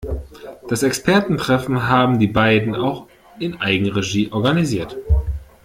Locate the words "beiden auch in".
2.25-3.61